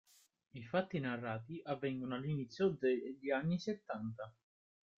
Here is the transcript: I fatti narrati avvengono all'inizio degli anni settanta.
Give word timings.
I 0.53 0.63
fatti 0.65 0.97
narrati 0.99 1.61
avvengono 1.63 2.15
all'inizio 2.15 2.69
degli 2.69 3.29
anni 3.29 3.59
settanta. 3.59 4.33